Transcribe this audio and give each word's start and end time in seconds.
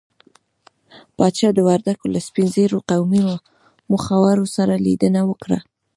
پاچا 1.17 1.49
د 1.55 1.59
وردګو 1.67 2.05
له 2.13 2.19
سپين 2.27 2.47
ږيرو 2.55 2.79
قومي 2.89 3.21
مخورو 3.91 4.45
سره 4.55 4.73
ليدنه 4.85 5.21
وکړه. 5.29 5.59